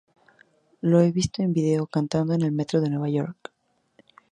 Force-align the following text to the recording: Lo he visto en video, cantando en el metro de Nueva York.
Lo 0.81 0.99
he 1.01 1.11
visto 1.11 1.43
en 1.43 1.53
video, 1.53 1.85
cantando 1.85 2.33
en 2.33 2.41
el 2.41 2.51
metro 2.51 2.81
de 2.81 2.89
Nueva 2.89 3.07
York. 3.09 3.53